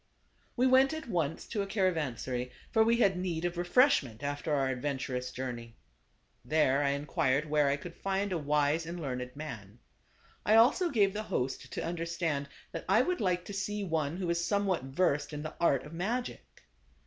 We 0.55 0.65
went 0.65 0.93
at 0.95 1.07
once 1.07 1.45
to 1.45 1.61
a 1.61 1.67
caravansary; 1.67 2.51
for 2.71 2.83
we 2.83 2.97
had 2.97 3.15
need 3.19 3.45
of 3.45 3.55
refreshment 3.55 4.23
after 4.23 4.51
our 4.51 4.67
adventurous 4.69 5.29
/Avlex 5.29 5.33
j° 5.35 5.51
urne 5.53 5.57
y* 5.57 5.73
There 6.43 6.81
I 6.81 6.89
inquired 6.89 7.47
where 7.47 7.67
I 7.67 7.73
/g\J 7.77 7.81
could 7.83 7.95
find 7.97 8.31
a 8.31 8.37
wise 8.39 8.87
and 8.87 8.99
learned 8.99 9.35
man. 9.35 9.77
I 10.43 10.55
also 10.55 10.89
gave 10.89 11.13
the 11.13 11.21
host 11.21 11.71
to 11.73 11.85
understand 11.85 12.49
that 12.71 12.85
I 12.89 13.03
would 13.03 13.21
like 13.21 13.45
to 13.45 13.53
see 13.53 13.83
one 13.83 14.17
who 14.17 14.25
was 14.25 14.43
somewhat 14.43 14.85
versed 14.85 15.33
in 15.33 15.43
the 15.43 15.53
art 15.61 15.83
of 15.83 15.93
magic. 15.93 16.63